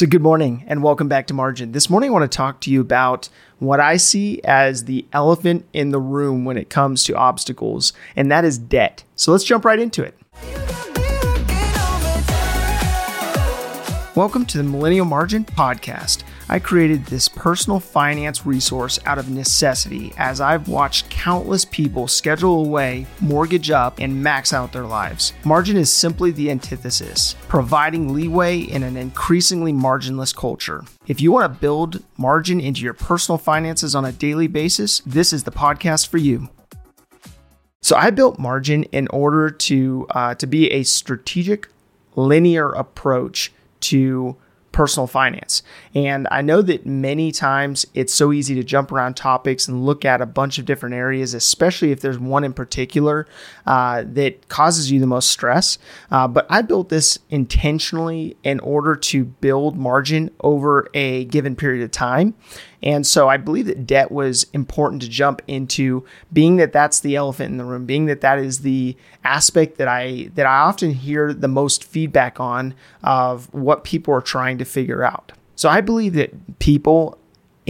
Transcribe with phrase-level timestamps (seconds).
[0.00, 1.72] So, good morning and welcome back to Margin.
[1.72, 5.66] This morning, I want to talk to you about what I see as the elephant
[5.74, 9.04] in the room when it comes to obstacles, and that is debt.
[9.14, 10.16] So, let's jump right into it.
[14.16, 16.22] Welcome to the Millennial Margin Podcast.
[16.52, 22.66] I created this personal finance resource out of necessity as I've watched countless people schedule
[22.66, 25.32] away, mortgage up, and max out their lives.
[25.44, 30.82] Margin is simply the antithesis, providing leeway in an increasingly marginless culture.
[31.06, 35.32] If you want to build margin into your personal finances on a daily basis, this
[35.32, 36.48] is the podcast for you.
[37.80, 41.68] So I built margin in order to uh, to be a strategic,
[42.16, 44.36] linear approach to
[44.72, 45.62] personal finance.
[45.94, 50.04] And I know that many times it's so easy to jump around topics and look
[50.04, 53.26] at a bunch of different areas, especially if there's one in particular
[53.66, 55.78] uh, that causes you the most stress.
[56.10, 61.82] Uh, but I built this intentionally in order to build margin over a given period
[61.82, 62.34] of time.
[62.82, 67.16] And so I believe that debt was important to jump into, being that that's the
[67.16, 70.92] elephant in the room, being that that is the aspect that I that I often
[70.92, 75.32] hear the most feedback on of what people are trying to figure out.
[75.56, 77.18] So I believe that people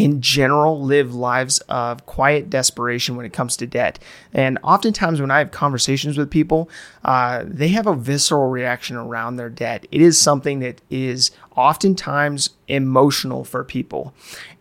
[0.01, 3.99] in general live lives of quiet desperation when it comes to debt.
[4.33, 6.71] And oftentimes, when I have conversations with people,
[7.05, 9.87] uh, they have a visceral reaction around their debt.
[9.93, 14.15] It is something that is oftentimes emotional for people.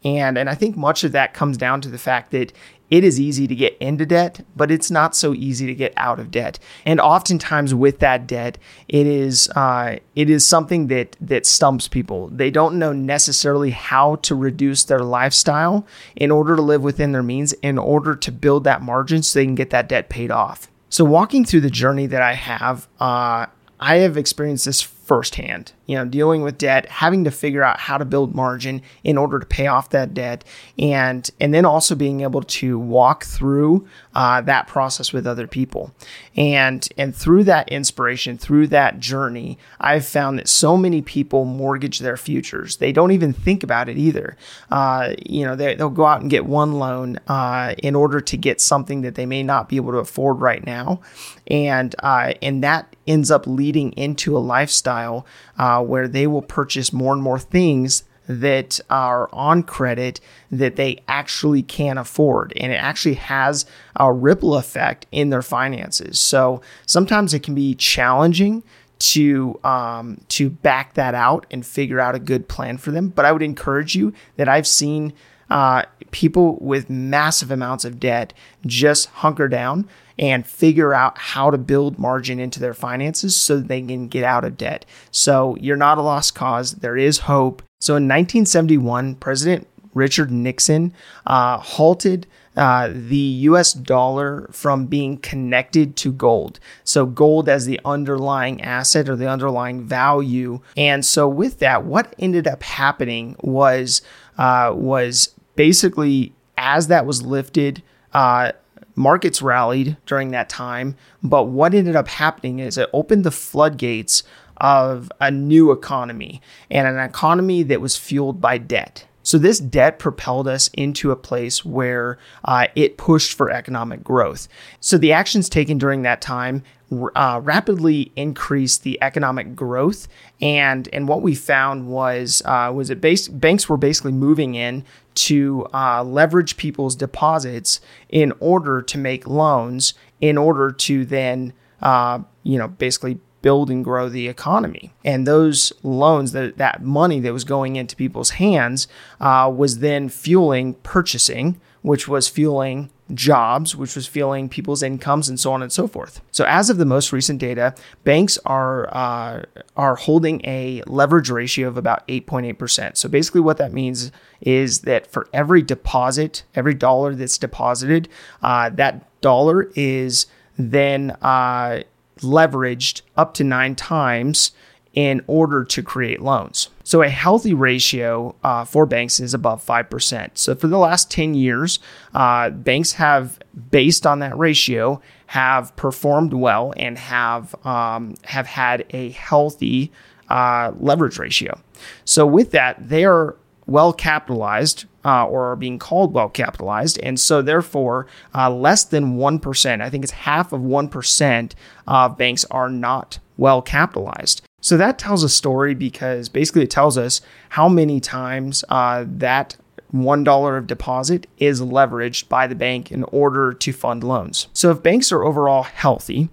[0.04, 2.52] And, and I think much of that comes down to the fact that
[2.90, 6.20] it is easy to get into debt, but it's not so easy to get out
[6.20, 6.58] of debt.
[6.86, 12.30] And oftentimes with that debt, it is uh, it is something that that stumps people.
[12.30, 17.24] They don't know necessarily how to reduce their lifestyle in order to live within their
[17.24, 20.72] means, in order to build that margin so they can get that debt paid off.
[20.90, 23.46] So walking through the journey that I have, uh,
[23.80, 25.74] I have experienced this firsthand.
[25.90, 29.40] You know, dealing with debt, having to figure out how to build margin in order
[29.40, 30.44] to pay off that debt,
[30.78, 35.92] and and then also being able to walk through uh, that process with other people,
[36.36, 41.98] and and through that inspiration, through that journey, I've found that so many people mortgage
[41.98, 42.78] their futures.
[42.78, 44.38] They don't even think about it either.
[44.70, 48.38] Uh, you know, they, they'll go out and get one loan uh, in order to
[48.38, 51.02] get something that they may not be able to afford right now,
[51.48, 55.26] and uh, and that ends up leading into a lifestyle
[55.58, 60.20] uh, where they will purchase more and more things that are on credit
[60.52, 62.54] that they actually can afford.
[62.56, 66.20] And it actually has a ripple effect in their finances.
[66.20, 68.64] So sometimes it can be challenging
[69.00, 73.10] to um, to back that out and figure out a good plan for them.
[73.10, 75.14] But I would encourage you that I've seen
[75.50, 78.34] uh, people with massive amounts of debt
[78.66, 79.88] just hunker down
[80.20, 84.44] and figure out how to build margin into their finances so they can get out
[84.44, 84.86] of debt.
[85.10, 86.74] So you're not a lost cause.
[86.74, 87.64] There is hope.
[87.80, 90.94] So in 1971, President Richard Nixon
[91.26, 92.28] uh, halted
[92.58, 96.60] uh, the US dollar from being connected to gold.
[96.84, 100.60] So, gold as the underlying asset or the underlying value.
[100.76, 104.02] And so, with that, what ended up happening was,
[104.38, 107.82] uh, was basically as that was lifted,
[108.14, 108.52] uh,
[109.00, 110.96] markets rallied during that time.
[111.24, 114.24] But what ended up happening is it opened the floodgates
[114.58, 119.06] of a new economy and an economy that was fueled by debt.
[119.24, 124.48] So, this debt propelled us into a place where uh, it pushed for economic growth.
[124.80, 130.08] So, the actions taken during that time uh, rapidly increase the economic growth,
[130.42, 134.84] and and what we found was uh, was it base, banks were basically moving in
[135.16, 137.80] to uh, leverage people's deposits
[138.10, 143.84] in order to make loans, in order to then uh, you know basically build and
[143.84, 144.94] grow the economy.
[145.06, 148.88] And those loans, that, that money that was going into people's hands,
[149.20, 155.40] uh, was then fueling purchasing, which was fueling jobs, which was fueling people's incomes, and
[155.40, 156.22] so on and so forth.
[156.32, 157.74] So, as of the most recent data,
[158.04, 159.44] banks are uh,
[159.76, 162.98] are holding a leverage ratio of about 8.8%.
[162.98, 164.12] So, basically, what that means
[164.42, 168.10] is that for every deposit, every dollar that's deposited,
[168.42, 170.28] uh, that dollar is
[170.58, 171.82] then uh,
[172.20, 174.52] leveraged up to nine times
[174.94, 176.70] in order to create loans.
[176.84, 180.32] So a healthy ratio uh, for banks is above 5%.
[180.34, 181.80] So for the last 10 years,
[182.14, 183.40] uh, banks have,
[183.70, 189.92] based on that ratio, have performed well and have, um, have had a healthy
[190.30, 191.60] uh, leverage ratio.
[192.06, 193.36] So with that, they are
[193.68, 197.00] well capitalized uh, or are being called well capitalized.
[197.04, 201.52] And so, therefore, uh, less than 1%, I think it's half of 1%
[201.88, 204.42] of banks are not well capitalized.
[204.62, 209.58] So that tells a story because basically it tells us how many times uh, that
[209.94, 214.48] $1 of deposit is leveraged by the bank in order to fund loans.
[214.54, 216.30] So if banks are overall healthy,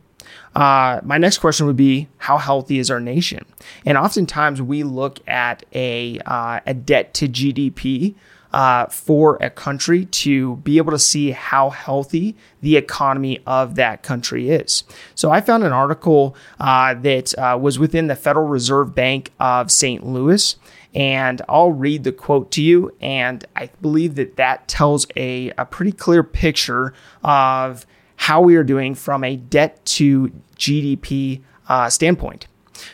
[0.55, 3.45] uh, my next question would be how healthy is our nation?
[3.85, 8.15] And oftentimes we look at a, uh, a debt to GDP
[8.53, 14.03] uh, for a country to be able to see how healthy the economy of that
[14.03, 14.85] country is.
[15.15, 19.71] So I found an article uh, that uh, was within the Federal Reserve Bank of
[19.71, 20.05] St.
[20.07, 20.57] Louis.
[20.95, 22.95] And I'll read the quote to you.
[23.01, 27.85] And I believe that that tells a, a pretty clear picture of
[28.17, 32.47] how we are doing from a debt to GDP uh, standpoint.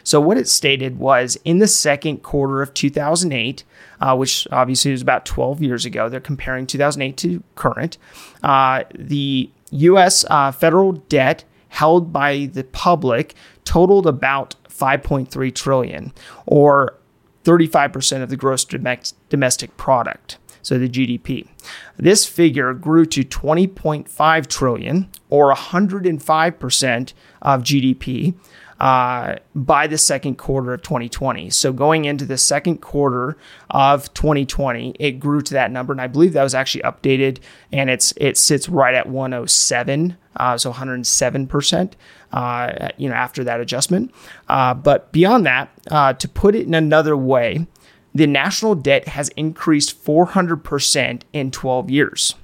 [0.04, 3.64] So, what it stated was in the second quarter of 2008,
[4.00, 7.98] uh, which obviously was about 12 years ago, they're comparing 2008 to current,
[8.42, 13.34] uh, the US uh, federal debt held by the public
[13.64, 16.12] totaled about 5.3 trillion
[16.46, 16.98] or
[17.44, 21.48] 35% of the gross domestic product so the GDP.
[21.96, 27.12] This figure grew to 20.5 trillion or 105%
[27.42, 28.34] of GDP
[28.82, 31.50] uh, by the second quarter of 2020.
[31.50, 33.36] So going into the second quarter
[33.70, 37.38] of 2020, it grew to that number, and I believe that was actually updated,
[37.70, 41.94] and it's it sits right at 107, uh, so 107 percent.
[42.32, 44.12] Uh, you know, after that adjustment,
[44.48, 47.68] uh, but beyond that, uh, to put it in another way,
[48.12, 52.34] the national debt has increased 400% in 12 years.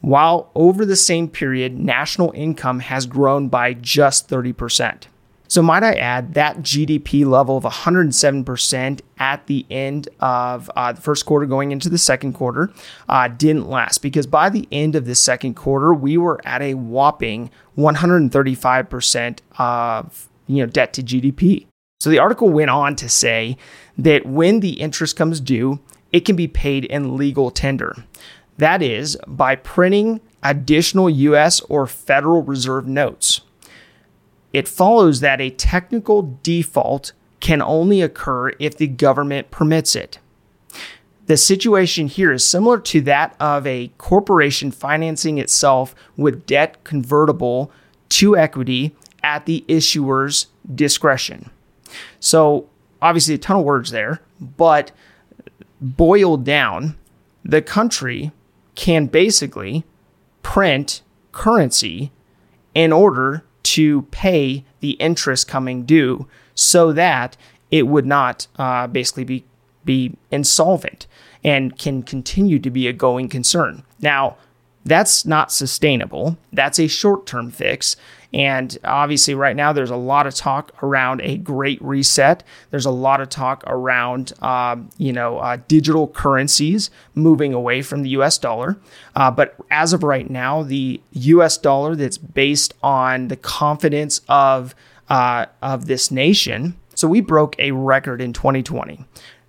[0.00, 5.06] While over the same period, national income has grown by just 30%.
[5.50, 11.00] So, might I add, that GDP level of 107% at the end of uh, the
[11.00, 12.72] first quarter going into the second quarter
[13.08, 16.74] uh, didn't last because by the end of the second quarter, we were at a
[16.74, 21.66] whopping 135% of you know, debt to GDP.
[21.98, 23.56] So the article went on to say
[23.98, 25.80] that when the interest comes due,
[26.12, 27.96] it can be paid in legal tender.
[28.58, 33.40] That is, by printing additional US or Federal Reserve notes.
[34.52, 40.18] It follows that a technical default can only occur if the government permits it.
[41.26, 47.70] The situation here is similar to that of a corporation financing itself with debt convertible
[48.10, 51.50] to equity at the issuer's discretion.
[52.18, 52.68] So,
[53.00, 54.90] obviously, a ton of words there, but
[55.80, 56.96] boiled down,
[57.44, 58.32] the country
[58.74, 59.84] can basically
[60.42, 61.02] print
[61.32, 62.10] currency
[62.74, 67.36] in order to pay the interest coming due so that
[67.70, 69.44] it would not uh, basically be,
[69.84, 71.06] be insolvent
[71.44, 73.82] and can continue to be a going concern.
[74.00, 74.36] Now,
[74.84, 76.38] that's not sustainable.
[76.52, 77.96] That's a short term fix.
[78.32, 82.44] And obviously, right now, there's a lot of talk around a great reset.
[82.70, 88.02] There's a lot of talk around, um, you know, uh, digital currencies moving away from
[88.02, 88.78] the US dollar.
[89.16, 94.74] Uh, but as of right now, the US dollar that's based on the confidence of,
[95.08, 96.76] uh, of this nation.
[96.94, 99.04] So we broke a record in 2020.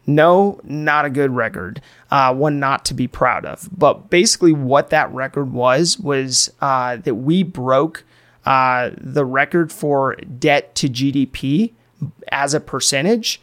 [0.07, 1.81] No, not a good record.
[2.09, 3.69] Uh, one not to be proud of.
[3.71, 8.03] But basically, what that record was was uh, that we broke
[8.51, 11.71] uh, the record for debt to GDP
[12.31, 13.41] as a percentage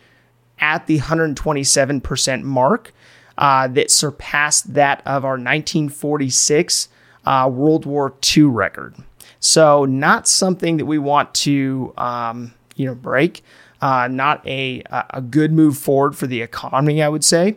[0.59, 2.93] at the 127% mark
[3.39, 6.89] uh, that surpassed that of our 1946
[7.25, 8.97] uh, World War II record.
[9.41, 13.43] So, not something that we want to, um, you know, break
[13.81, 17.57] uh, not a a good move forward for the economy, I would say,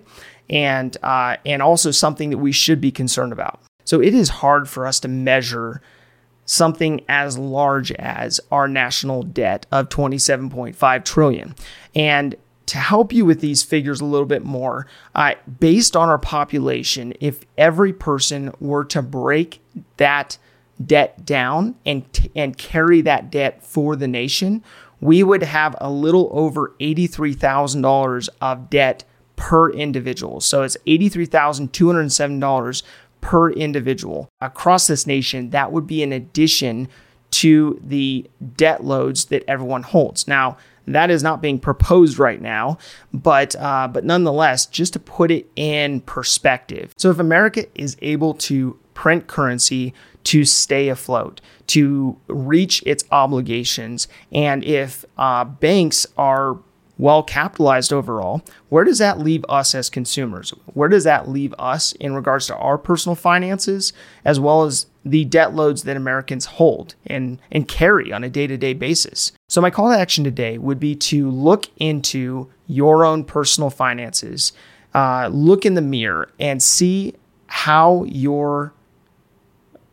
[0.50, 3.60] and uh, and also something that we should be concerned about.
[3.86, 5.81] So it is hard for us to measure
[6.51, 11.55] something as large as our national debt of 27.5 trillion,
[11.96, 16.17] and to help you with these figures a little bit more, uh, based on our
[16.17, 19.62] population, if every person were to break
[19.98, 20.38] that
[20.86, 24.62] debt down and t- and carry that debt for the nation,
[25.00, 29.05] we would have a little over $83,000 of debt
[29.36, 30.39] per individual.
[30.39, 32.84] So it's $83,207
[33.22, 35.51] per individual across this nation.
[35.51, 36.88] That would be an addition
[37.32, 40.28] to the debt loads that everyone holds.
[40.28, 42.78] Now, that is not being proposed right now,
[43.13, 46.94] but uh, but nonetheless, just to put it in perspective.
[46.98, 49.94] So if America is able to print currency
[50.25, 54.08] to stay afloat, to reach its obligations.
[54.32, 56.58] And if uh, banks are
[57.01, 60.51] well capitalized overall, where does that leave us as consumers?
[60.67, 63.91] Where does that leave us in regards to our personal finances,
[64.24, 68.46] as well as the debt loads that Americans hold and, and carry on a day
[68.46, 69.31] to day basis?
[69.50, 74.53] So, my call to action today would be to look into your own personal finances,
[74.93, 77.15] uh, look in the mirror, and see
[77.48, 78.74] how your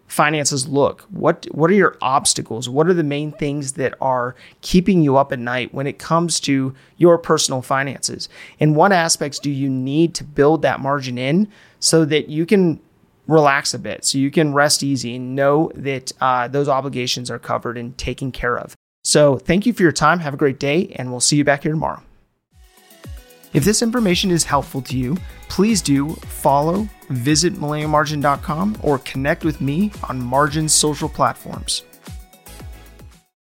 [0.08, 1.02] finances look?
[1.10, 2.68] What what are your obstacles?
[2.68, 6.40] What are the main things that are keeping you up at night when it comes
[6.40, 8.28] to your personal finances?
[8.58, 11.48] And what aspects do you need to build that margin in
[11.78, 12.80] so that you can
[13.28, 17.38] relax a bit, so you can rest easy and know that uh, those obligations are
[17.38, 18.74] covered and taken care of.
[19.04, 20.20] So thank you for your time.
[20.20, 22.02] Have a great day, and we'll see you back here tomorrow.
[23.54, 25.16] If this information is helpful to you,
[25.48, 31.82] please do follow, visit millennialmargin.com, or connect with me on Margin's social platforms.